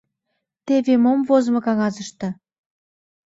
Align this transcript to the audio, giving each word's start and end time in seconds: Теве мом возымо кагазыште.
Теве 0.65 0.95
мом 1.03 1.19
возымо 1.27 1.61
кагазыште. 1.65 2.27